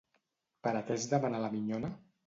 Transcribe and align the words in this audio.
Per 0.67 0.73
a 0.79 0.83
què 0.89 0.97
es 1.03 1.07
demana 1.15 1.45
la 1.47 1.55
minyona? 1.59 1.97